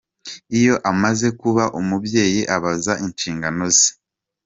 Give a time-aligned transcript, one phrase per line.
[0.59, 3.89] Iyo amaze kuba umubyeyi, aba azi inshingano ze.